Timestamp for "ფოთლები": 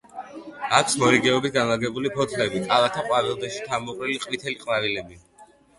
2.17-2.65